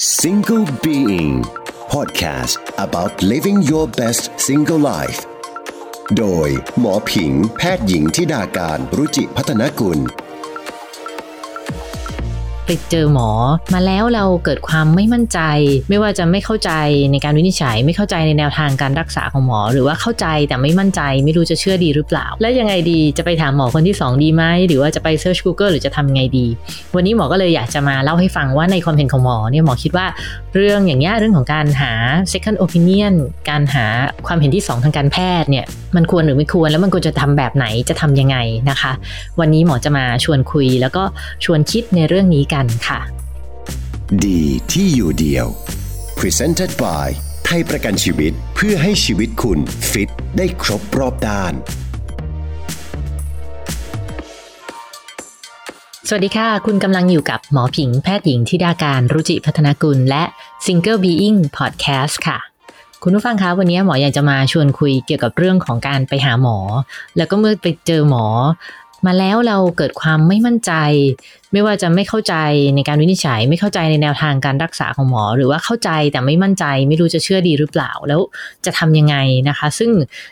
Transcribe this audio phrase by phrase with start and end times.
[0.00, 1.44] Single Being
[1.90, 5.20] Podcast about living your best single life
[6.16, 9.98] โดยหมอผิงแพทย์หญิงทิดาการรุจิพัฒนกุล
[12.70, 13.30] ไปเจอหมอ
[13.74, 15.40] มาแล้วเราเกิดความไม่มั่นใจ
[15.88, 16.72] ไม่ว่าจะไม่เข้าใจ
[17.12, 26.46] ในการวินิจฉัย ไม่เข้าใจในแนวทางการรักษาของหมอ หรือว่าเข้าใจแต่ไม่มั่นใจ ไม่รู้จะเชื่อดีหรือเปล่า แล้วยังไงดีจะไปถามหมอคนที่ 2 ดีไหมหรือว่าจะไปเซิร์ช Google หรือจะทำไงดี
[26.94, 30.06] วันนี้หมอก็เลยอยากจะมาเล่าให้ฟังว่าในความเห็นของหมอเนี่ยหมอคิดว่า
[30.54, 31.92] เรื่องอย่างเงี้ยเรื่องของการหา
[32.32, 33.14] second opinion
[33.50, 33.84] การหา
[34.26, 35.64] ความเห็นที่ 2 ทางการแพทย์เนี่ย
[35.96, 38.36] มันควรหรือไม่ควรแล้วมันควรจะทำแบบไหนจะทํำยังไง
[38.70, 38.92] นะคะ
[39.40, 41.02] วันนี้หมอจะมาชวนคุย แล้วก็
[41.44, 43.00] ชวนคิดในเรื่องนี้กันค่ะ
[44.26, 44.42] ดี
[44.72, 45.46] ที่อยู่เดียว
[46.18, 47.08] Presented by
[47.44, 49.58] ไทยประกันชีวิตเพื่อให้ชีวิตคุณ
[49.90, 51.54] ฟิตได้ครบรอบด้าน
[56.08, 60.24] สวัสดีค่ะ คุณกำลังอยู่กับหมอผิงแพทย์หญิงทิดาการรุจิพัฒนากุล และ
[60.64, 62.38] Single Being Podcast ค่ะ
[63.02, 66.58] คุณผู้ฟังคะวันนี้หมออยากจะมาชวนคุยเกี่ยวกับเรื่องของการไปหาหมอ
[67.16, 68.26] แล้วก็เมื่อไปเจอหมอ
[69.06, 70.72] มาแล้วเราเกิดความไม่มั่นใจ
[71.52, 72.34] ไม่ว่าจะไม่เข้าใจ
[72.76, 78.20] ในการวินิจฉัย ไม่เข้าใจในแนวทางการรักษาของหมอ หรือว่าเข้าใจแต่ไม่มั่นใจ ไม่รู้จะเชื่อดีหรือเปล่าแล้ว
[78.64, 79.16] จะทำยังไง
[79.48, 79.90] นะคะ ซึ่ง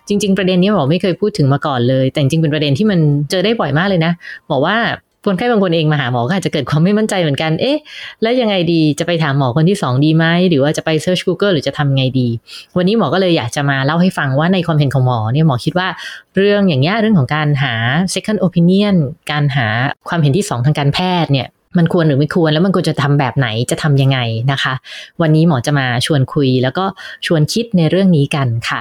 [0.08, 4.12] จริง ๆ ประเด็นนี้หมอไม่เคยพูดถึงมาก่อนเลย แต่จริงๆเป็นประเด็นที่มันเจอได้บ่อยมากเลยนะ
[4.50, 4.77] บอกว่า
[5.28, 7.78] คนไข้บางคนเองมาหาหมอก็อาจจะเกิดความไม่มั่นใจเหมือนกัน เอ๊ะ
[8.22, 12.28] แล้วยังไงดีจะไปถามหมอคนที่ 2 ดีไหม หรือว่าจะไปเซิร์ช Google หรือจะทำไงดี
[12.76, 15.88] วันนี้หมอก็เลยอยากจะมาเล่าให้ฟังว่าในความเห็นของหมอเนี่ยหมอคิดว่า
[16.36, 17.74] เรื่องอย่างเงี้ยเรื่องของการหา
[18.14, 18.96] second opinion
[19.30, 19.66] การหา
[20.08, 21.48] ความเห็นที่ 2 ทางการแพทย์เนี่ย
[21.78, 24.18] มันควรหรือไม่ควรแล้วมันควรจะทำแบบไหนจะทํำยังไง
[24.52, 24.74] นะคะ
[25.20, 26.84] วันนี้หมอจะมาชวนคุย แล้วก็
[27.26, 28.80] ชวนคิดในเรื่องนี้กันค่ะ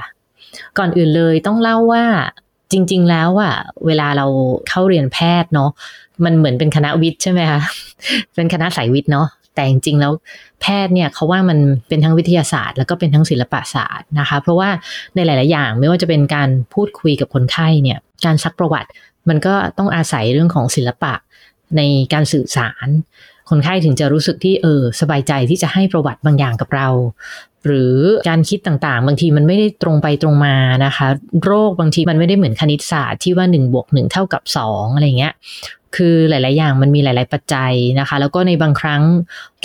[0.78, 2.04] ก่อนอื่นเลยต้องเล่าว่า
[2.72, 3.54] จริง ๆ แล้วอะ
[3.86, 4.26] เวลาเรา
[4.68, 5.70] เข้าเรียนแพทย์เนาะ
[6.24, 7.60] มันเหมือนเป็นคณะวิทย์ใช่ไหมคะ
[8.34, 10.12] เป็นคณะสายวิทย์เนาะแต่จริงๆแล้ว
[10.60, 14.70] แพทย์เนี่ยเขาว่ามันเป็นทั้งวิทยาศาสตร์ แล้วก็เป็นทั้งศิลปศาสตร์นะคะ เพราะว่า
[15.14, 18.88] ในหลาย ๆ อย่างไม่ว่าจะเป็นการพูดคุยกับคนไข้เนี่ยการซักประวัติ
[19.28, 21.14] มันก็ต้องอาศัยเรื่องของศิลปะ
[21.76, 22.88] ในการสื่อสาร
[23.50, 26.88] คนไข้ถึงจะรู้สึกที่เออสบายใจที่จะให้ประวัติบางอย่างกับเรา
[27.66, 27.96] หรือ
[28.28, 31.06] การคิดต่างๆ บางทีมันไม่ได้ตรงไปตรงมานะคะ
[31.44, 35.34] โรคบางทีมันไม่ได้เหมือนคณิตศาสตร์ที่ว่า1บวก1เท่ากับ 2 อะไรเงี้ย
[35.96, 39.02] คือหลาย ๆ อย่างมันมีหลาย ๆ ปัจจัยนะคะ แล้วก็ในบางครั้ง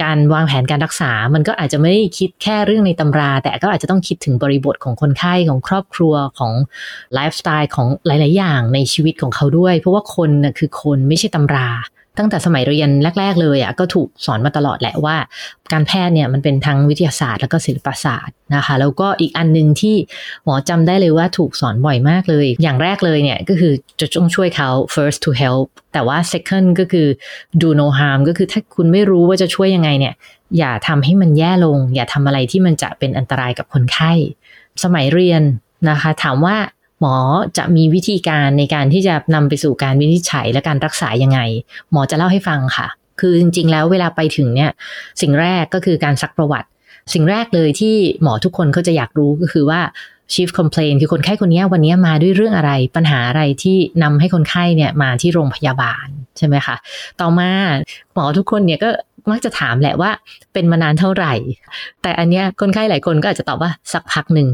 [0.04, 6.54] การวางแผนการรักษา มันก็อาจจะไม่ได้คิดแค่เรื่องในตำรา แต่ก็อาจจะต้องคิดถึงบริบทของคนไข้ของครอบครัวของ
[7.14, 11.70] ไลฟ์สไตล์ของหลาย ๆ อย่างในชีวิตของเขาด้วย เพราะว่าคนนะคือคนไม่ใช่ตำรา
[12.18, 15.16] ตั้งแต่สมัยเรียนแรก ๆ เลยอะก็ถูกสอนมาตลอดแหละว่า
[15.72, 19.96] การแพทย์เนี่ยมันเป็นทั้งวิทยาศาสตร์แล้วก็ศิลปศาสตร์นะคะ แล้วก็อีกอันหนึ่งที่
[20.44, 27.08] หมอจำได้เลยว่าถูกสอนบ่อยมากเลย อย่างแรกเลยเนี่ยก็คือจะต้องช่วยเขา first to help แต่ว่า second ก็คือ
[27.62, 30.14] do no harm ก็คือถ้าคุณไม่รู้ว่าจะช่วยยังไงเนี่ย
[30.58, 34.12] อย่าทำให้มันแย่ลง อย่าทำอะไรที่มันจะเป็นอันตรายกับคนไข้
[34.84, 35.44] สมัยเรียน
[35.90, 36.58] นะคะ ถามว่า
[37.04, 37.18] หมอ
[37.58, 41.40] จะมีวิธีการในการที่จะนำไปสู่การวินิจฉัยและการรักษายังไง
[41.92, 42.88] หมอจะเล่าให้ฟังค่ะ
[43.20, 44.72] คือจริง ๆ แล้วเวลาไปถึงเนี่ย
[45.22, 46.68] สิ่งแรกก็คือการซักประวัติ
[47.14, 49.82] สิ่งแรกเลยที่หมอทุกคนเขาจะอยากรู้ก็คือว่า
[50.34, 56.76] chief complaint คือคนไข้คนนี้วันนี้มาด้วยเรื่องอะไรปัญหาอะไรที่นำให้คนไข้เนี่ยมาที่โรงพยาบาลใช่ไหมคะ
[57.22, 57.50] ต่อมา
[58.14, 58.90] หมอทุกคนเนี่ยก็
[59.32, 60.12] มักจะถามแหละว่า
[60.54, 61.34] เป็นมานานเท่าไหร่
[62.02, 64.48] แต่อันเนี้ยคนไข้หลายคนก็อาจจะตอบว่าสักพักหนึ่ง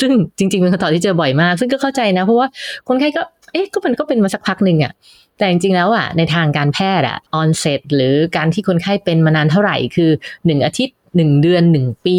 [0.00, 2.48] ซึ่งจริง ๆ เป็นคำตอบที่เจอบ่อยมาก ซึ่งก็เข้าใจนะ เพราะว่า
[2.88, 4.92] คนไข้ก็เอ๊ะก็มันก็เป็นมาสักพักหนึ่งอะ
[5.38, 10.10] แต่จริงๆแล้วอะในทางการแพทย์อะออนเซตหรือการที่คนไข้เป็นมานานเท่าไหร่คือ
[10.46, 12.18] หนึ่งอาทิตย์หนึ่งเดือนหนึ่งปี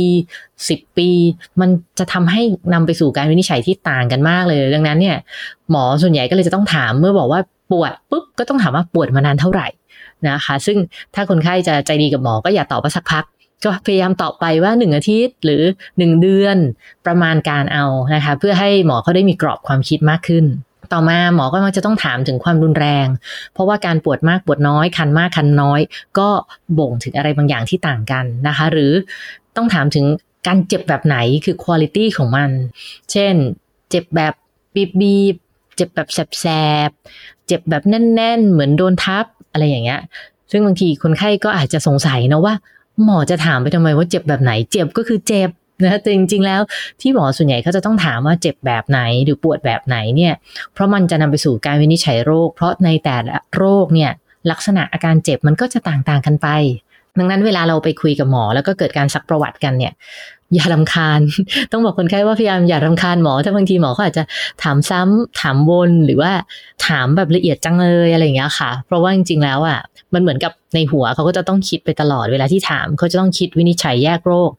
[0.69, 1.09] สิบปี
[1.61, 1.69] มัน
[1.99, 2.41] จะทำให้
[2.73, 5.17] นำไปสู่การวินิจฉัยที่ต่างกันมากเลย ดังนั้นเนี่ย
[5.71, 9.67] หมอส่วนใหญ่ก็เลยจะต้องถามเมื่อบอกว่าปวดปุ๊บก็ต้องถามว่าปวดมานานเท่าไหร่
[10.29, 10.77] นะคะ ซึ่ง
[11.15, 13.25] ถ้าคนไข้จะใจดีกับหมอก็อย่าตอบว่าสักพัก
[13.65, 16.57] ก็พยายามตอบไปว่า 1 อาทิตย์หรือ 1 เดือน
[17.05, 17.85] ประมาณการเอา
[18.15, 20.45] นะคะ เพื่อให้หมอเขาได้มีกรอบความคิดมากขึ้น
[20.93, 23.07] ต่อมาหมอก็มักจะต้องถามถึงความรุนแรง
[23.53, 25.79] เพราะว่าการปวดมากปวดน้อยคันมากคันน้อย
[26.19, 26.29] ก็
[26.79, 28.91] บ่งถึงอะไรบางอย่างที่ต่างกันนะคะ หรือ
[29.57, 30.05] ต้องถามถึง
[30.47, 32.49] การเจ็บแบบไหนคือคุณภาพของมัน
[33.11, 33.33] เช่น
[33.89, 34.33] เจ็บแบบ
[34.75, 35.35] บีบบีบ
[35.75, 36.07] เจ็บแบบ
[36.39, 36.45] แส
[36.87, 40.01] บๆ เจ็บแบบแน่น ๆ เหมือนโดนทับ อะไรอย่างเงี้ย
[40.51, 42.53] ซึ่งบางทีคนไข้ก็อาจจะสงสัยนะว่า
[43.03, 45.49] หมอจะถามไปทำไมว่าเจ็บแบบไหน เจ็บก็คือเจ็บ
[45.83, 46.61] นะแต่จริงๆแล้ว
[47.01, 50.33] ที่หมอส่วนใหญ่เขาจะต้องถามว่าเจ็บแบบไหนหรือปวดแบบไหนเนี่ย
[50.73, 54.11] เพราะมันจะนำไปสู่การวินิจฉัยโรค เพราะในแต่ละโรคเนี่ย
[54.51, 56.47] ลักษณะอาการเจ็บมันก็จะต่างๆกันไป
[57.19, 59.93] ดังนั้นเวลาเราไปคุยกับหมอแล้วก็เกิดการซักประวัติกันเนี่ย
[60.55, 61.19] อย่าลำคาญ
[61.71, 64.23] ต้องบอกคนไข้ว่าพยายามอย่าลำคาญหมอ ถ้าบางทีหมอเขาอาจจะ
[64.63, 66.31] ถามซ้ำถามวนหรือว่า
[66.87, 69.79] ถามแบบละเอียดจังเลยอะไรอย่างเงี้ยค่ะ เพราะว่าจริงๆแล้วอะ
[70.13, 74.51] มันเหมือนกับในหัวเขาก็จะต้องคิดไปตลอดเวลาที่ถามเขาจะต้องคิดวินิจฉัยแยกโรค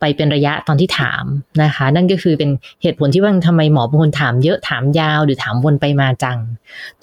[0.00, 1.24] ไปเป็นระยะตอนที่ถาม
[1.62, 2.50] นะคะ นั่นก็คือเป็น
[2.82, 6.38] เหตุผลที่ว่าทำไมหมอบางคนถามเยอะถามยาวหรือถามวนไปมาจัง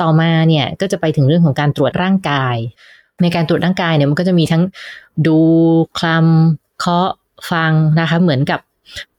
[0.01, 2.55] ต่อมาเนี่ยก็จะไปถึงเรื่องของการตรวจร่างกาย
[3.21, 4.63] ในการตรวจร่างกายเนี่ยมันก็จะมีทั้ง
[5.27, 5.39] ดู
[5.97, 7.09] คลำเคาะ
[7.51, 8.59] ฟังนะคะ เหมือนกับ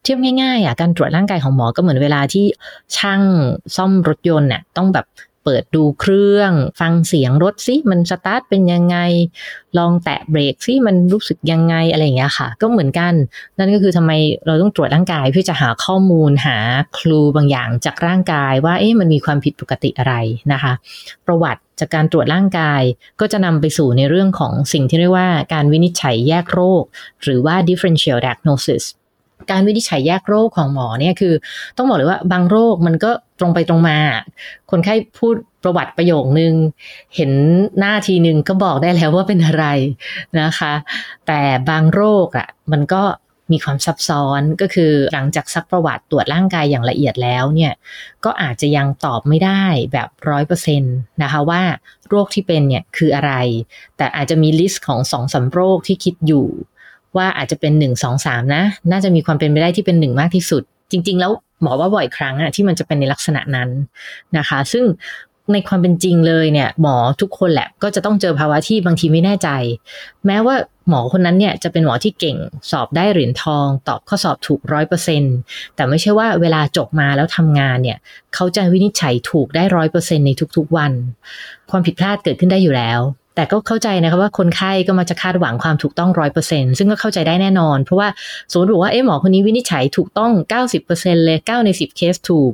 [0.03, 2.45] เทียบง่ายๆอะการตรวจร่างกายของหมอก็เหมือนเวลาที่
[2.97, 3.21] ช่าง
[3.75, 5.05] ซ่อมรถยนต์เนี่ยต้องแบบ
[5.43, 8.97] เปิดดูเครื่อง ฟังเสียงรถซิมันสตาร์ทเป็นยังไง
[9.77, 13.13] ลองแตะเบรกซิมันรู้สึกยังไงอะไรอย่างเงี้ยค่ะ ก็เหมือนกัน
[13.57, 14.11] นั่นก็คือทำไม
[14.45, 16.57] เราต้องตรวจร่างกายเพื่อจะหาข้อมูลหา
[16.97, 20.13] คลูบางอย่างจากร่างกายว่าเอ๊ะมันมีความผิดปกติอะไร
[20.51, 20.73] นะคะ
[21.27, 22.81] ประวัติจากการตรวจร่างกาย
[23.19, 26.83] ก็จะนำไปสู่ในเรื่องของสิ่งที่เรียกว่าการวินิจฉัยแยกโรค
[27.23, 28.83] หรือว่า differential diagnosis
[29.51, 31.33] การวินิจฉัยแยกโรคของหมอเนี่ยคือ
[31.77, 33.11] ต้องบอกเลยว่าบางโรคมันก็
[33.41, 33.97] ตรงไปตรงมา
[34.71, 36.53] คนไข้พูดประวัติประโยคนึง
[37.15, 37.31] เห็น
[37.79, 39.65] หน้าทีนึงก็บอกได้แล้วว่าเป็นอะไร
[40.39, 40.73] นะคะ
[41.27, 43.03] แต่บางโรคอะ่ะมันก็
[43.51, 47.73] มีความซับซ้อนก็คือหลังจากซักประวัติตรวจร่างกายอย่างละเอียดแล้วเนี่ย
[48.25, 51.63] ก็อาจจะยังตอบไม่ได้แบบร้อยเปอร์เซ็นต์นะคะว่า
[52.09, 53.33] โรคที่เป็นเนี่ยคืออะไร
[53.97, 56.47] แต่อาจจะมี list ของสองสามโรคที่คิดอยู่
[57.17, 63.69] ว่าอาจจะเป็นหนึ่งสองสามนะ น่าจะมีความเป็นไปได้ที่เป็นหนึ่งมากที่สุด จริง ๆ แล้วหมอว่าบ่อยครั้งอะที่มันจะเป็นในลักษณะนั้น
[64.37, 64.85] นะคะ ซึ่ง
[65.53, 69.49] ในความเป็นจริงเลยเนี่ย หมอทุกคนแหละก็จะต้องเจอภาวะที่บางทีไม่แน่ใจ
[70.25, 70.55] แม้ว่า
[70.89, 72.37] หมอคนนั้นเนี่ยจะเป็นหมอที่เก่ง
[72.71, 75.23] สอบได้เหรียญทอง ตอบข้อสอบถูกร้อยเปอร์เซ็น
[75.75, 77.97] แต่ไม่ใช่ว่าเวลาจบมาแล้วทำงานเนี่ย
[78.33, 80.91] เขาจะวินิจฉัยถูกได้ร้อยเปอร์เซ็นในทุกๆวัน
[81.69, 82.99] ความผิดพลาดเกิดขึ้นได้อยู่แล้ว
[83.35, 88.07] แต่ก็เข้าใจนะคะว่าคนไข้ก็มาจะคาดหวังความถูกต้องร้อยเปอร์เซ็นซึ่งก็เข้าใจได้แน่นอน เพราะว่า
[88.51, 92.51] สมมติว่าเอ๊ะหมอคนนี้วินิจฉัยถูกต้องเก้าสิบเปอร์เซ็นเลยเก้าในสิบเคสถูก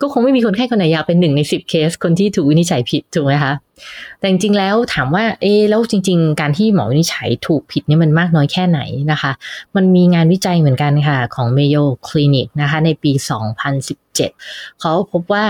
[0.00, 3.52] ก็คงไม่มีคนไข้คนไหนอยากเป็นหนึ่งในสิบเคส คนที่ถูกวินิจฉัยผิดถูกไหมคะ
[4.18, 8.80] แต่จริงๆแล้วถามว่าเอ๊แล้วจริง ๆ การที่หมอวินิจฉัยถูกผิดนี่มันมากน้อยแค่ไหน
[9.12, 9.32] นะคะ
[9.76, 13.12] มันมีงานวิจัยเหมือนกันค่ะของ Mayo Clinic นะคะในปี
[13.96, 15.44] 2017เขาพบว่า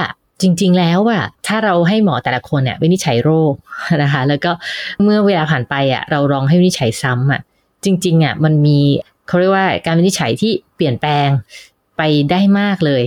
[0.45, 3.55] จริง ๆ แล้วอะถ้าเราให้หมอแต่ละคนเนี่ยวินิจฉัยโรค
[4.03, 4.51] นะคะ แล้วก็
[5.03, 7.41] เมื่อเวลาผ่านไปอะเราลองให้วินิจฉัยซ้ำอะ
[7.85, 8.79] จริง ๆอะมันมี
[9.29, 11.29] เขาเรียกว่าการวินิจฉัยที่เปลี่ยนแปลง
[11.97, 13.03] ไปได้มากเลย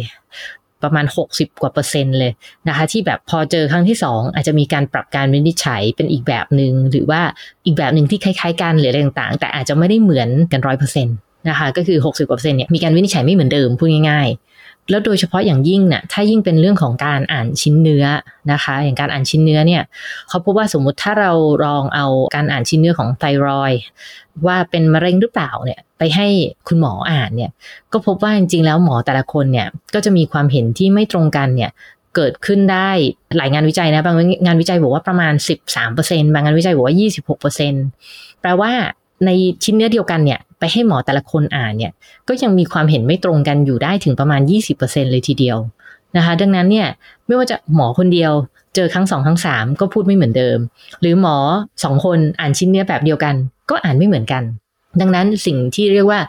[0.83, 2.31] ประมาณ 60 กว่าเปอร์เซ็นต์เลย
[2.67, 7.21] นะคะ ที่แบบพอเจอครั้งที่ 2 อาจจะมีการปรับการวินิจฉัยเป็นอีกแบบหนึง่งหรือว่า
[7.65, 11.15] อีกแบบหนึ่งที่คล้ายๆกันหรืออะไรต่างๆ แต่อาจจะไม่ได้เหมือนกันร้อยเปอร์เซ็นต์
[11.49, 14.27] นะคะก็คือ 60กว่าเปอร์เซ็นต์เนี่ยมีการวินิจฉัยไม่เหมือนเดิมพูดง่าย
[14.89, 18.05] แล้วโดยเฉพาะอย่างยิ่งเนี่ยถ้ายิ่งเป็นเรื่องของการอ่านชิ้นเนื้อ
[18.51, 19.83] นะคะ อย่างการอ่านชิ้นเนื้อเนี่ย
[20.29, 21.31] เขาพบว่าสมมุติถ้าเรา
[21.65, 22.05] ลองเอา
[22.35, 23.71] การอ่านชิ้นเนื้อของไทรอย
[24.45, 26.27] ว่าเป็นมะเร็งหรือเปล่าเนี่ยไปให้
[26.67, 27.51] คุณหมออ่านเนี่ย
[27.91, 31.71] ก็พบว่าจริงๆแล้วหมอแต่ละคนเนี่ยก็จะมีความเห็นที่ไม่ตรงกันเนี่ย
[32.15, 32.89] เกิดขึ้นได้
[33.37, 35.33] หลายงานวิจัยนะบางงานวิจัยบอกว่าประมาณ
[35.83, 36.95] 13%บางงานวิจัยบอกว่า
[37.67, 38.71] 26%แปลว่า
[39.25, 39.29] ใน
[39.63, 41.91] ชิ้นเนื้อเดียวกันเนี่ยไปให้หมอแต่ละคนอ่านเนี่ย
[42.27, 44.41] ก็ยังมีความเห็นไม่ตรงกันอยู่ได้ถึงประมาณ
[44.77, 45.57] 20%เลยทีเดียว
[46.17, 46.87] นะคะ ดังนั้นเนี่ย
[47.27, 48.31] ไม่ว่าจะหมอคนเดียว
[48.75, 50.57] เจอครั้งสองครั้งสามก็พูดไม่เหมือนเดิม
[51.01, 51.37] หรือหมอ
[51.83, 53.35] สองคนอ่านชิ้นเนื้อแบบเดียวกัน
[53.69, 54.43] ก็อ่านไม่เหมือนกัน
[55.01, 56.19] ดังนั้นสิ่งที่เรียกว่า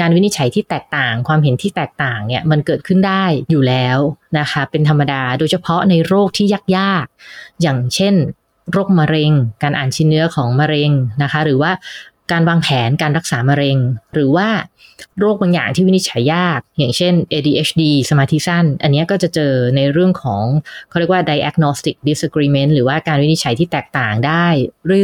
[0.00, 3.98] การวินิจฉัยที่แตกต่าง ความเห็นที่แตกต่างเนี่ยมันเกิดขึ้นได้อยู่แล้ว
[4.38, 6.46] นะคะ เป็นธรรมดาโดยเฉพาะในโรคที่
[6.76, 8.14] ยากๆอย่างเช่น
[8.72, 10.90] โรคมะเร็ง การอ่านชิ้นเนื้อของมะเร็ง
[11.22, 11.72] นะคะ หรือว่า
[12.32, 13.78] การวางแผนการรักษามะเร็ง
[14.14, 14.48] หรือว่า
[15.18, 20.44] โรคบางอย่างที่วินิจฉัยยาก อย่างเช่น ADHD สมาธิสั้น อันนี้ก็จะเจอในเรื่องของ
[20.88, 24.46] เขาเรียกว่า diagnostic disagreement หรือว่าการวินิจฉัยที่แตกต่างได้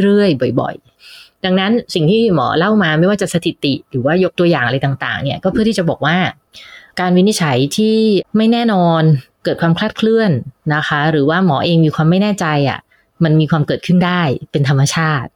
[0.05, 6.17] เรื่อยๆ บ่อยๆ ดังนั้นสิ่งที่หมอเล่ามาไม่ว่าจะสถิติ หรือว่ายกตัวอย่างอะไรต่างๆเนี่ยก็เพื่อที่จะบอกว่า
[7.01, 7.97] การวินิจฉัยที่
[8.37, 9.03] ไม่แน่นอน
[9.45, 10.31] เกิดความคลาดเคลื่อน
[10.75, 12.79] นะคะ หรือว่าหมอเองมีความไม่แน่ใจอะ่ะ
[13.25, 14.23] มันมีความเกิดขึ้นได้
[14.53, 15.31] เป็นธรรมชาติ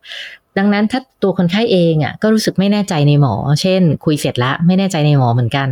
[0.59, 5.69] ดังนั้นถ้าตัวคนไข้เองอะก็รู้สึกไม่แน่ใจในหมอ เช่น คุยเสร็จแล้วไม่แน่ใจในหมอเหมือนกัน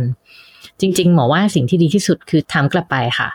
[0.81, 3.29] จริง ๆ หมอว่าสิ่งที่ดีที่สุดคือถามกลับไปค่ะ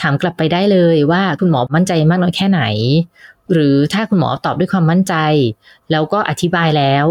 [0.00, 2.62] ถามกลับไปได้เลยว่าคุณหมอมั่นใจมากน้อยแค่ไหน
[3.52, 5.14] หรือถ้าคุณหมอตอบด้วยความมั่นใจ
[5.90, 7.04] แล้วก็อธิบายแล้ว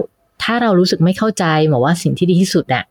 [0.43, 2.83] ถ้าเรารู้สึกไม่เข้าใจหมอว่าสิ่งที่ดีที่สุดอะ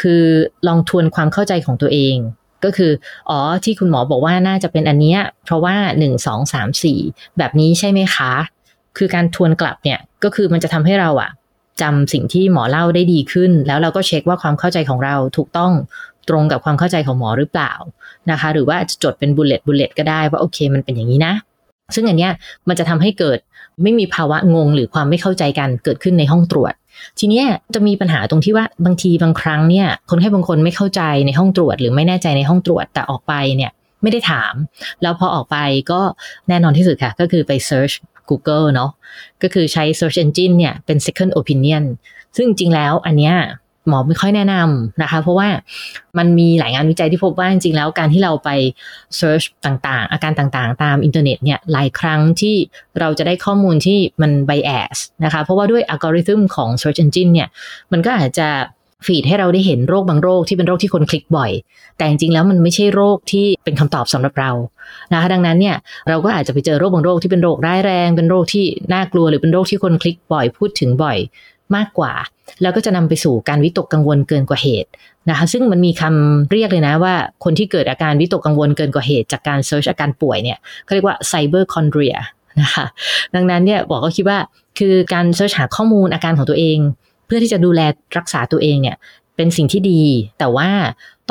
[0.00, 0.24] คือ
[0.66, 2.16] ลองทวนความเข้าใจของตัวเอง
[2.64, 2.92] ก็คือ
[3.30, 6.98] อ๋อที่คุณหมอบอกว่าน่าจะเป็นอันเนี้ยเพราะว่าหนึ่งสองสามสี่
[7.38, 8.32] แบบนี้ใช่ไหมคะ
[8.98, 11.30] คือการทวนกลับเนี่ยก็คือมันจะทำให้เราอะ
[11.82, 15.72] จำสิ่งที่หมอเล่าได้ดีขึ้น แล้วเราก็เช็คว่าความเข้าใจของเราถูกต้อง
[16.28, 17.72] ตรงกับความเข้าใจของหมอหรือเปล่า
[18.30, 21.34] นะคะ หรือว่าจะจดเป็น bullet bullet ก็ได้ว่าโอเคมันเป็นอย่างนี้นะ
[21.94, 22.32] ซึ่งอันเนี้ย
[22.68, 23.38] มันจะทำให้เกิด
[23.82, 26.72] ไม่มีภาวะงงหรือความไม่เข้าใจกันเกิดขึ้นในห้องตรวจ
[27.18, 33.70] ทีเนี้ยจะมีปัญหาตรงที่ว่าบางทีบางครั้งเนี่ยคนไข้บางคนไม่เข้าใจในห้องตรวจ หรือไม่แน่ใจในห้องตรวจแต่ออกไปเนี่ย
[34.02, 34.54] ไม่ได้ถาม
[35.02, 35.56] แล้วพอออกไป
[35.90, 36.00] ก็
[36.48, 37.94] แน่นอนที่สุดค่ะ ก็คือไป search
[38.30, 38.90] Google เนาะ
[39.42, 41.84] ก็คือใช้ search engine เนี่ยเป็น second opinion
[42.36, 43.36] ซึ่งจริงแล้วอันเนี้ย
[43.88, 45.48] หมอไม่ค่อยแนะนำนะคะ เพราะว่า
[46.18, 48.50] มันมีหลายงานวิจัยที่พบว่าจริงๆแล้วการที่เราไป
[49.20, 52.56] search ต่างๆ อาการต่างๆ ตามอินเทอร์เน็ตเนี่ยหลายครั้งที่
[53.00, 57.48] เราจะได้ข้อมูลที่มัน bias นะคะ เพราะว่าด้วยอัลกอริทึมของ search engine เนี่ย
[57.92, 58.48] มันก็อาจจะ
[59.06, 61.50] feed ให้เราได้เห็นโรคบางโรคที่เป็นโรคที่คนคลิกบ่อย
[61.96, 64.50] แต่จริงๆแล้วมันไม่ใช่โรคที่เป็นคำตอบสำหรับเรา
[65.12, 65.76] นะคะดังนั้นเนี่ย
[66.08, 71.18] เราก็อาจจะไปเจอโรคบางโรคที่เป็นโรคร้ายแรง เป็นโรคที่น่ากลัวหรือเป็นโรคที่คนคลิกบ่อย พูดถึงบ่อย
[71.76, 72.12] มากกว่า
[72.62, 74.90] แล้วก็จะนำไปสู่การวิตกกังวลเกินกว่าเหตุ
[75.30, 82.16] นะคะซึ่งมันมีคำเรียกเลยนะว่า คนที่เกิดอาการวิตกกังวลเกินกว่าเหตุ จากการ search อาการป่วยเนี่ยเขาเรียกว่า cyberchondria
[82.60, 82.86] นะคะ
[83.34, 84.38] ดังนั้นเนี่ยหมอก็คิดว่า
[84.78, 86.78] คือการ search หาข้อมูลอาการของตัวเอง
[87.26, 87.80] เพื่อที่จะดูแล
[88.16, 88.96] รักษาตัวเองเนี่ย
[89.36, 90.02] เป็นสิ่งที่ดี
[90.38, 90.70] แต่ว่า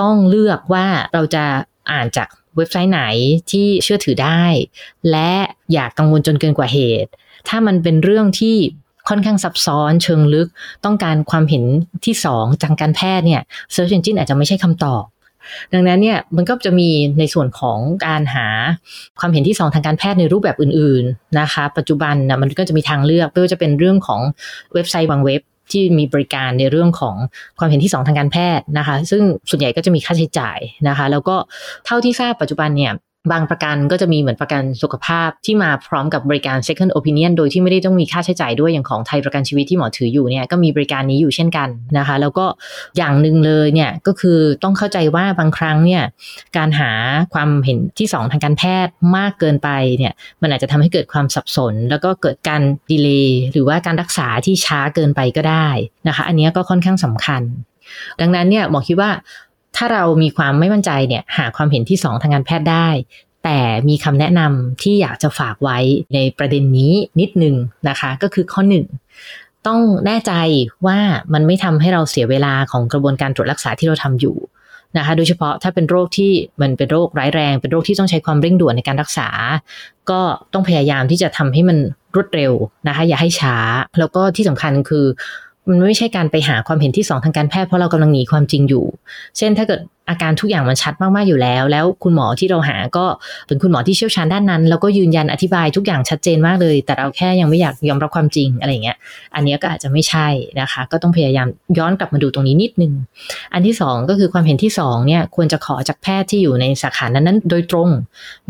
[0.01, 1.43] ต้องเลือกว่าเราจะ
[1.91, 3.03] อ่านจากเว็บไซต์ไหน
[3.51, 4.43] ที่เชื่อถือได้
[5.11, 5.31] และ
[5.73, 7.11] อย่ากังวลจนเกินกว่าเหตุ
[7.47, 8.55] ถ้ามันเป็นเรื่องที่
[9.09, 10.47] ค่อนข้างซับซ้อนเชิงลึก
[10.85, 11.63] ต้องการความเห็น
[12.05, 13.41] ที่สองทางการแพทย์เนี่ย
[13.73, 15.03] Search Engine อาจจะไม่ใช่คำตอบ
[15.73, 18.47] ดังนั้นเนี่ยมันก็จะมีในส่วนของการหา
[19.19, 24.21] ความเห็นที่สองทางการแพทย์ในรูปแบบอื่น ๆนะคะ ปัจจุบันนะมันก็จะมีทางเลือกไม่ว่าจะเป็นเรื่องของ
[24.73, 25.41] เว็บไซต์บางเว็บ
[25.71, 27.15] ที่มีบริการในเรื่องของ
[27.59, 31.35] ความเห็นที่สองทางการแพทย์นะคะ ซึ่งส่วนใหญ่ก็จะมีค่าใช้จ่ายนะคะ แล้วก็
[31.85, 32.93] เท่าที่ทราบปัจจุบันเนี่ย
[33.31, 42.45] บางประกันก็จะมีเหมือนประกันสุขภาพที่มาพร้อมกับบริการ second opinion โดยที่ไม่ได้ต้องมีค่าใช้จ่ายด้วยอย่างของไทยประกันชีวิตที่หมอถืออยู่เนี่ยก็มีบริการนี้อยู่เช่นกันนะคะ แล้วก็
[42.97, 46.03] อย่างหนึ่งเลยเนี่ยก็คือต้องเข้าใจว่าบางครั้งเนี่ย
[46.57, 46.91] การหา
[47.33, 55.67] ความเห็นที่ 2 ทางการแพทย์มากเกินไปเนี่ยมันอาจจะทำให้เกิดความสับสน แล้วก็เกิดการดีเลย์หรือว่าการรักษาที่ช้าเกินไปก็ได้
[56.07, 57.43] นะคะ อันนี้ก็ค่อนข้างสำคัญ
[58.21, 59.09] ดังนั้นเนี่ยหมอคิดว่า
[59.75, 62.87] ถ้าเรามีความไม่มั่นใจเนี่ยหาความเห็นที่สองทางการแพทย์ได้
[63.43, 65.77] แต่มีคำแนะนำที่อยากจะฝากไว้
[66.13, 67.55] ในประเด็นนี้นิดนึง
[67.89, 68.85] นะคะ ก็คือข้อหนึ่ง
[69.67, 70.33] ต้องแน่ใจ
[70.85, 70.99] ว่า
[71.33, 74.37] มันไม่ทำให้เราเสียเวลาของกระบวนการตรวจรักษาที่เราทำอยู่
[74.97, 79.29] นะคะโดยเฉพาะถ้าเป็นโรคที่มันเป็นโรคร้ายแรง เป็นโรคที่ต้องใช้ความเร่งด่วนในการรักษา
[80.09, 80.19] ก็
[80.53, 81.77] ต้องพยายามที่จะทำให้มัน
[82.15, 82.53] รวดเร็ว
[82.87, 83.55] นะคะ อย่าให้ช้า
[83.99, 85.05] แล้วก็ที่สำคัญคือ
[85.69, 88.85] มันไม่ใช่การไปหาความเห็นที่สองทางการแพทย์เพราะเรากำลังหนีความจริงอยู่
[89.37, 93.05] เช่นถ้าเกิดอาการทุกอย่างมันชัดมากๆอยู่แล้ว แล้วคุณหมอที่เราหาก็
[93.47, 98.97] เป็นคุณหมอที่เชี่ยวชาญด้านนั้น แล้วก็ยืนยันอธิบายทุกอย่างชัดเจนมากเลย แต่เราแค่ยังไม่อยากยอมรับความจริงอะไรเงี้ย
[99.35, 100.27] อันนี้ก็อาจจะไม่ใช่
[100.61, 101.47] นะคะ ก็ต้องพยายาม
[101.77, 102.93] ย้อนกลับมาดูตรงนี้นิดนึง
[103.53, 107.89] อันที่ 2 ก็คือความเห็นที่2เนี่ยควรจะขอจากแพทย์ที่อยู่ในสาขานั้นๆ โดยตรง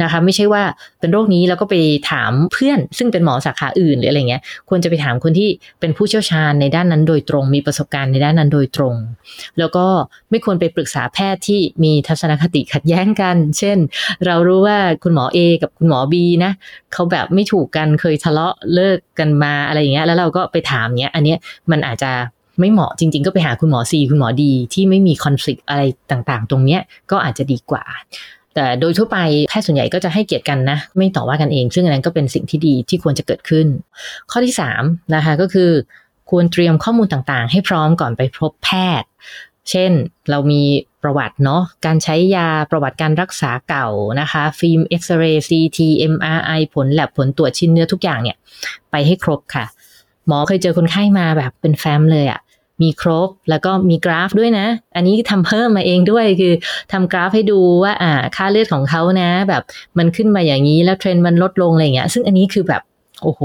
[0.02, 0.64] นะคะไม่ใช่ว่า
[1.00, 1.76] เป็นโรคนี้แล้วก็ไป
[2.12, 8.96] ถามเพื่อน ซึ่งเป็นหมอสาขาอื่นหรืออะไรเงี้ยควรจะไปถามคนที่เป็นผู้เชี่ยวชาญในด้านนั้นโดยตรง มีประสบการณ์ในด้านนั้นโดยตรง
[9.60, 9.86] แล้วก็
[10.30, 13.78] ไม่ควรไปปรึกษาแพทย์ที่มีทัศนคติขัดแย้งกัน เช่น
[14.26, 16.52] เรารู้ว่าคุณหมอ A กับคุณหมอ B นะ
[16.94, 21.38] เขาแบบไม่ถูกกันเคยทะเลาะเลิกกันมาอะไรอย่างเงี้ยแล้วเราก็ไปถามเนี้ย อันเนี้ย
[21.72, 22.12] มันอาจจะ
[22.60, 27.84] ไม่เหมาะจริง ๆ ก็ไปหาคุณหมอ C คุณหมอดีที่ไม่มีคอน FLICT อะไรต่างๆ ตรงเนี้ยก็อาจจะดีกว่า
[28.54, 29.18] แต่โดยทั่วไป
[29.50, 33.68] แพทย์ส่วนใหญ่ก็จะให้เกียรติกันนะ ไม่ต่อว่ากันเอง ซึ่งอันนั้นก็เป็นสิ่งที่ดีที่ควรจะเกิดขึ้น
[34.32, 35.72] ข้อที่3นะคะก็คือ
[36.30, 38.70] ควรเตรียมข้อมูลต่างๆ ให้พร้อมก่อนไปพบแพ
[39.02, 39.10] ทย์
[39.70, 39.92] เช่น
[40.30, 40.62] เรามี
[41.06, 43.88] ประวัติเนาะการใช้ยาประวัติการรักษาเก่า
[44.22, 48.38] นะคะ ฟิล์มเอ็กซเรย์ CT MRI ผลแลบผลตรวจชิ้นเนื้อทุกอย่างเนี่ย
[48.92, 49.66] ไปให้ครบค่ะ
[50.28, 52.40] หมอเคยเจอคนไข้มาแบบเป็นแฟ้มเลยอะ
[52.82, 56.54] มีครบแล้วก็มีกราฟด้วยนะ อันนี้ทำเพิ่มมาเองด้วยคือ
[56.92, 59.64] ทำกราฟให้ดูว่าอ่าค่าเลือดของเขานะ แบบ
[59.98, 62.82] มันขึ้นมาอย่างนี้แล้วเทรนด์มันลดลงอะไรเงี้ย ซึ่งอันนี้คือแบบ
[63.24, 63.42] โอ้โห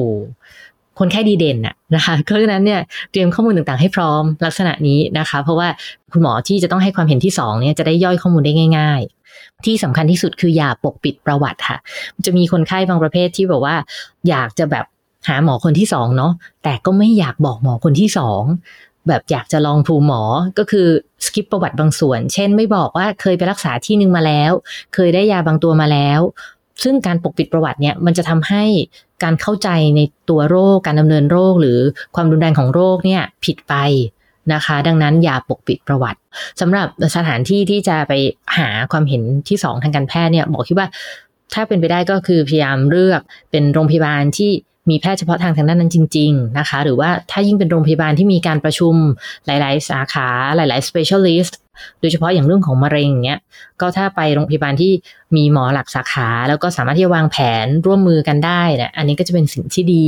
[1.00, 2.80] คนไข้ดีเด่นน่ะนะคะเพราะฉะนั้นเนี่ย
[3.11, 5.69] เตรียมข้อมูลต่างๆ ให้พร้อมลักษณะนี้นะคะ เพราะว่า
[6.12, 9.00] คุณหมอที่จะต้องให้ความเห็นที่2เนี่ยจะได้ย่อยข้อมูลได้ง่าย
[9.33, 11.76] ๆ ที่สำคัญที่สุดคืออย่าปกปิดประวัติค่ะ
[12.26, 13.76] จะมีคนไข้บางประเภทที่บอกว่า
[14.28, 14.85] อยากจะแบบ
[15.28, 16.33] หาหมอคนที่สองเนาะ
[16.64, 18.42] แต่ก็ไม่อยากบอกหมอคนที่สอง
[19.09, 20.23] แบบอยากจะลองภูหมอ
[20.59, 20.88] ก็คือ
[21.26, 24.52] สกิปประวัติบางส่วน เช่นไม่บอกว่าเคยไปรักษาที่หนึ่งมาแล้ว
[24.95, 26.21] เคยได้ยาบางตัวมาแล้ว
[26.83, 28.64] ซึ่งการปกปิดประวัติเนี่ยมันจะทำให้
[29.25, 30.00] การเข้าใจใน
[30.31, 31.79] ตัวโรคการดำเนินโรค หรือ
[32.15, 33.75] ความรุนแรงของโรคเนี่ยผิดไป
[34.53, 36.21] นะคะ ดังนั้นอย่าปกปิดประวัติ
[36.61, 36.87] สำหรับ
[37.17, 38.12] สถานที่ที่จะไป
[38.59, 40.89] หาความเห็นที่สองทางการแพทย์เนี่ยบอกคิดว่า
[41.55, 44.50] ถ้าเป็นไปได้ก็คือพยายามเลือกเป็นโรงพยาบาลที่
[44.89, 48.95] มีแพทย์เฉพาะทางทางด้านนั้นจริง ๆ นะคะ หรือว่าถ้ายิ่งเป็นโรงพยาบาลที่มีการประชุม
[49.47, 51.53] หลาย ๆ สาขาหลาย ๆ specialist
[52.01, 53.41] โดยเฉพาะอย่างเรื่องของมะเร็งเนี้ย
[53.81, 54.93] ก็ถ้าไปโรงพยาบาลที่
[55.37, 60.07] มีหมอหลักสาขา แล้วก็สามารถที่จะวางแผนร่วมมือกันได้นะอันนี้ก็จะเป็นสิ่งที่ดี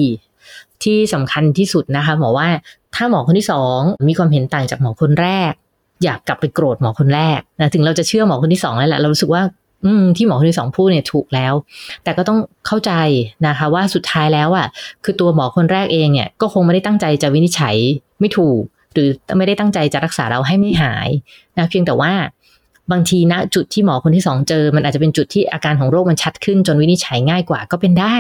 [0.83, 2.49] ที่สำคัญที่สุดนะคะหมอว่า
[2.95, 5.53] ถ้าหมอคนที่สองมีความเห็นต่างจากหมอคนแรก
[6.05, 9.43] อยากกลับไปโกรธหมอคนแรกนะถึงเราจะเชื่อหมอคนที่สองแล้วแหละเรารู้สึกว่า
[9.85, 11.55] อืมที่หมอคนที่สองพูดเนี่ยถูกแล้ว
[12.05, 12.93] แต่ก็ต้องเข้าใจ
[13.47, 14.67] นะคะ ว่าสุดท้ายแล้วอะ
[15.05, 17.77] คือตัวหมอคนแรกเองเนี่ย ก็คงไม่ได้ตั้งใจจะวินิจฉัย
[18.21, 18.61] ไม่ถูก
[18.95, 19.09] หรือ
[19.39, 21.09] ไม่ได้ตั้งใจจะรักษาเราให้ไม่หาย
[21.59, 22.13] นะเพียงแต่ว่า
[22.93, 28.17] บางทีณจุดที่หมอคนที่สองเจอ มันอาจจะเป็นจุดที่อาการของโรคมันชัดขึ้นจนวินิจฉัยง่ายกว่าก็เป็นได้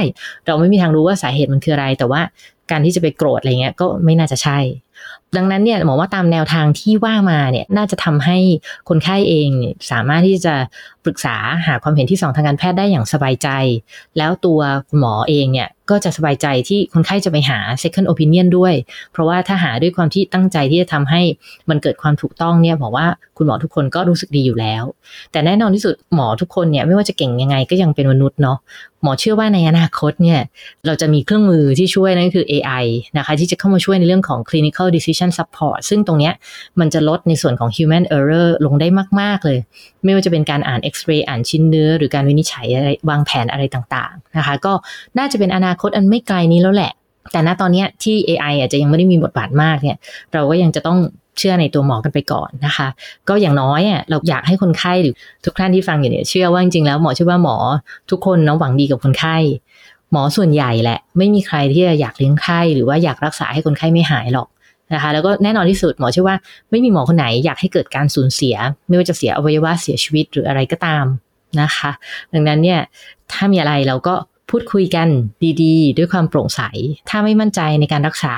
[0.47, 2.21] เราไม่มีทางรู้ว่าสาเหตุมันคืออะไร แต่ว่า
[2.71, 4.59] การที่จะไปโกรธอะไรเงี้ยก็ไม่น่าจะใช่
[5.37, 8.39] ดังนั้นเนี่ยหมอว่าตามแนวทางที่ว่ามาเนี่ยน่าจะทำให้
[8.89, 9.51] คนไข้เอง
[9.91, 10.55] สามารถที่จะ
[11.05, 11.37] ปรึกษา
[11.67, 13.49] หาความเห็นที่สองทางการแพทย์ได้อย่างสบายใจ
[14.19, 18.75] แล้วตัวคุณหมอเองเนี่ยก็จะสบายใจที่คนไข้จะไปหา second opinion ด้วย
[19.12, 21.23] เพราะว่าถ้าหาด้วยความที่ตั้งใจที่จะทำให้
[21.71, 24.85] มันเกิดความถูกต้องเนี่ยบอกว่าคุณหมอทุกคนก็รู้สึกดีอยู่แล้ว
[25.33, 28.59] แต่แน่นอนที่สุดหมอทุกคนเนี่ยไม่ว่าจะเก่งยังไงก็ยังเป็นมนุษย์เนาะ
[29.03, 30.41] หมอเชื่อว่าในอนาคตเนี่ย
[30.87, 32.85] เราจะมีเครื่องมือที่ช่วยนั่นก็คือ AI
[33.17, 36.35] นะคะที่จะเข้ามาช่วยในเรื่องของ clinical decision support ซึ่งตรงเนี้ย
[36.81, 38.88] มันจะลดในส่วนของ human error ลงได้
[39.21, 39.59] มาก ๆ เลย
[40.05, 44.73] ไม่ว่าจะเป็นการอ่าน x-ray อ่านชิ้นเนื้อ หรือการวินิจฉัยอะไรวางแผนอะไรต่างๆนะคะก็
[45.19, 46.93] น่าจะเป็นอนาคตอันไม่ไกลนี้แล้วแหละ
[47.33, 49.97] แต่ณตอนนี้ที่ AI อาจจะยังไม่ได้มีบทบาทมากเนี่ย
[50.33, 50.99] เราก็ยังจะต้อง
[51.38, 52.88] เชื่อในตัวหมอกันไปก่อนนะคะ
[53.29, 55.14] ก็อย่างน้อยอะเราอยากให้คนไข้หรือ
[55.45, 57.57] ทุกท่านที่ฟังอยู่เนี่ยเชื่อว่าจริงๆแล้วหมอเชื่อว่าหมอ
[58.11, 59.37] ทุกคนน้องหวังดีกับคนไข้
[60.12, 64.49] หมอส่วนใหญ่แหละ ไม่มีใครที่จะอยากเลี้ยงไข้ หรือว่าอยากรักษาให้คนไข้ไม่หายหรอก
[64.95, 66.37] นะคะแล้วก็แน่นอนที่สุดหมอเชื่อว่า
[66.71, 68.57] ไม่มีหมอคนไหนอยากให้เกิดการสูญเสีย
[68.89, 71.05] ไม่ว่าจะเสียอวัยวะเสียชีวิตหรืออะไรก็ตาม
[71.61, 71.91] นะคะ
[72.33, 72.81] ดังนั้นเนี่ย
[73.33, 74.15] ถ้ามีอะไรเราก็
[74.53, 75.09] พูดคุยกัน
[75.63, 76.61] ดีๆ ด้วยความโปร่งใส
[77.09, 78.35] ถ้าไม่มั่นใจในการรักษา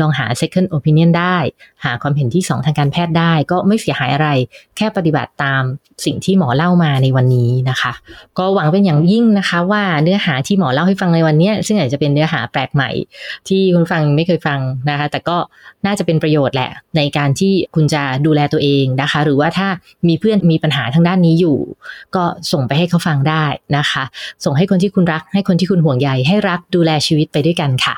[0.00, 1.36] ลองหา second opinion ได้
[1.84, 4.28] หาความเห็นที่ 2 ทางการแพทย์ได้ ก็ไม่เสียหายอะไร
[4.76, 5.62] แค่ปฏิบัติตาม
[6.04, 7.92] สิ่งที่หมอเล่ามาในวันนี้นะคะ
[8.38, 12.90] ก็หวังเป็นอย่างยิ่งนะคะว่าเนื้อหาที่หมอเล่าให้ฟังในวันนี้ ซึ่งอาจจะเป็นเนื้อหาแปลกใหม่
[13.48, 15.36] ที่คุณฟังไม่เคยฟังนะคะ แต่ก็
[15.86, 19.68] น่าจะเป็นประโยชน์แหละ ในการที่คุณจะดูแลตัวเองนะคะ หรือว่าถ้า
[20.08, 21.58] มีเพื่อนมีปัญหาทางด้านนี้อยู่
[22.16, 23.44] ก็ส่งไปให้เขาฟังได้
[23.76, 24.04] นะคะ
[24.44, 27.96] ส่งให้คนที่คุณรักให้คนที่คุณห่วงใยให้รักดูแลชีวิตไปด้วยกันค่ะ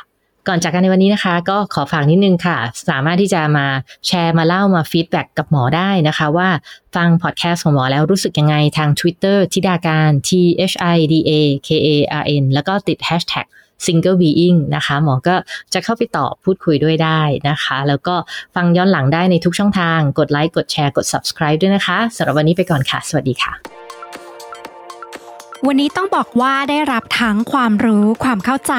[0.48, 2.56] ก่อนจากกันในวันนี้นะคะ ก็ขอฝากนิดนึงค่ะ
[2.88, 3.66] สามารถที่จะมา
[4.06, 6.48] แชร์มาเล่ามา feedback กับหมอได้นะคะ ว่า
[6.96, 10.30] ฟังพอดแคสต์ของหมอแล้วรู้สึกยังไงทาง Twitter ทิดาการ T
[10.70, 11.32] H I D A
[11.66, 11.88] K A
[12.22, 13.46] R N แล้วก็ติด hashtag
[13.86, 15.36] single being นะคะ หมอก็
[15.72, 18.14] จะเข้าไปตอบพูดคุยด้วยได้นะคะ แล้วก็
[18.54, 23.83] ฟังย้อนหลังได้ในทุกช่องทาง กดไลค์กดแชร์กด subscribe ด้วยนะคะสำหรับวันนี้ไปก่อนค่ะ สวัสดีค่ะ
[25.68, 28.74] วันนี้ต้องบอกว่าได้รับทั้งความรู้ความเข้าใจ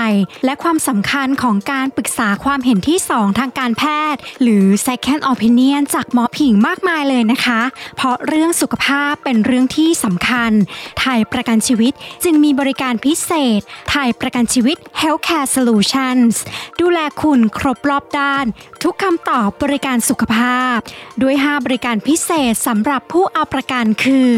[0.46, 7.62] และความสำคัญของการปรึกษาความเห็นที่ 2 ทางการแพทย์ หรือ second opinion จากหมอผิงมากมายเลยนะคะ
[7.96, 10.52] เพราะเรื่องสุขภาพเป็นเรื่องที่สำคัญ
[11.00, 11.94] ไทยประกันชีวิต
[12.24, 16.34] จึงมีบริการพิเศษ ไทยประกันชีวิต Healthcare Solutions
[16.82, 18.46] ดูแลคุณครบรอบด้าน
[18.86, 20.78] ทุกคำตอบบริการสุขภาพ
[21.22, 24.30] ด้วย 5 บริการพิเศษสำหรับผู้เอาประกันคือ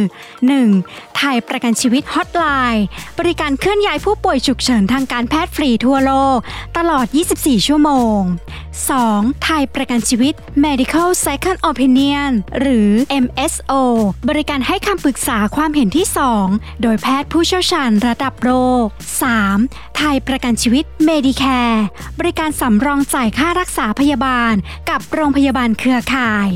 [0.51, 1.17] 1.
[1.17, 2.85] ไทยประกันชีวิตฮอตไลน์
[3.19, 6.39] บริการเคลื่อนย้ายผู้ป่วยฉุกเฉินทางการแพทย์ฟรีทั่วโลก
[6.77, 7.05] ตลอด
[7.37, 8.19] 24 ชั่วโมง
[8.85, 9.43] 2.
[9.43, 10.33] ไทยประกันชีวิต
[10.65, 12.89] Medical Second Opinion หรือ
[13.23, 13.73] MSO
[14.29, 16.07] บริการให้คำปรึกษาความเห็นที่
[16.43, 18.51] 2 โดยแพทย์ผู้เชี่ยวชาญระดับโล
[18.83, 18.85] ก
[19.41, 19.97] 3.
[19.97, 21.79] ไทยประกันชีวิต Medicare
[22.19, 24.53] บริการสำรองจ่ายค่ารักษาพยาบาล
[24.89, 26.49] กับโรงพยาบาลเครือข่าย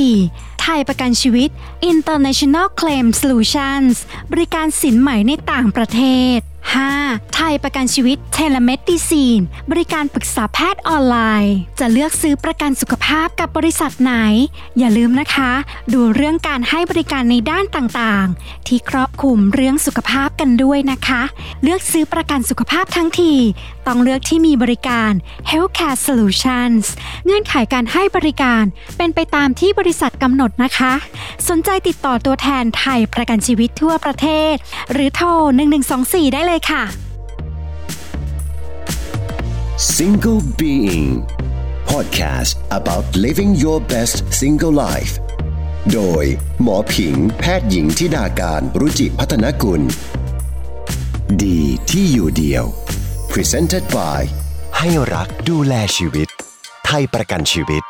[0.00, 0.62] 4.
[0.62, 1.50] ไทยประกันชีวิต
[1.92, 3.94] International Claim Solutions
[4.32, 6.02] บริการสินไหมในต่างประเท
[6.36, 6.38] ศ
[6.74, 7.34] 5.
[7.34, 9.38] ไทยประกันชีวิต Telemedicine
[9.70, 14.14] บริการปรึกษาแพทย์ออนไลน์ จะเลือกซื้อประกันสุขภาพกับบริษัทไหน
[14.78, 15.52] อย่าลืมนะคะ
[15.92, 21.22] ดูเรื่องการให้บริการในด้านต่างๆ ที่ครอบคลุมเรื่องสุขภาพกันด้วยนะคะ
[21.62, 23.32] เลือกซื้อประกันสุขภาพทั้งที
[23.86, 25.12] ต้องเลือกที่มีบริการ
[25.50, 26.84] Healthcare Solutions
[27.24, 28.64] เงื่อนไขการให้บริการ
[28.96, 30.92] เป็นไปตามที่บริษัทกำหนดนะคะ
[31.48, 34.54] สนใจติดต่อตัวแทนไทยประกันชีวิตทั่วประเทศ
[34.92, 35.28] หรือโทร
[35.76, 36.84] 1124 ได้เลยเลยค่ะ
[39.96, 41.12] Single Being
[41.90, 45.14] Podcast about living your best single life
[45.92, 46.24] โดย
[46.62, 49.82] หมอผิงแพทย์หญิงทิดาการรุจิพัฒนกุล
[51.42, 52.64] ดีที่อยู่เดียว
[53.32, 54.20] Presented by
[54.78, 56.28] ให้รักดูแลชีวิต
[56.86, 57.82] ไทยประกันชีวิต